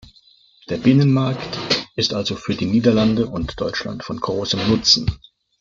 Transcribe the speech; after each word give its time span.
Der 0.69 0.77
Binnenmarkt 0.77 1.87
ist 1.95 2.15
also 2.15 2.35
für 2.35 2.55
die 2.55 2.65
Niederlande 2.65 3.27
und 3.27 3.61
Deutschland 3.61 4.01
von 4.03 4.19
großem 4.19 4.67
Nutzen. 4.67 5.05